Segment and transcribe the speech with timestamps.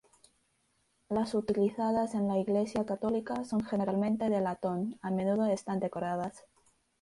[1.09, 6.43] Las utilizadas en la Iglesia católica son generalmente de latón, a menudo están decoradas.